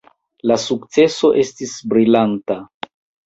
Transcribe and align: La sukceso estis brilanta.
La 0.51 0.55
sukceso 0.63 1.29
estis 1.43 1.75
brilanta. 1.93 2.57